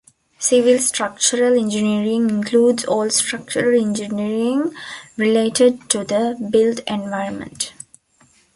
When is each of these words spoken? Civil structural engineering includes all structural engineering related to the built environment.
Civil 0.39 0.79
structural 0.79 1.53
engineering 1.59 2.27
includes 2.31 2.83
all 2.85 3.07
structural 3.11 3.79
engineering 3.79 4.73
related 5.15 5.87
to 5.91 5.99
the 6.03 6.35
built 6.51 6.79
environment. 6.87 7.71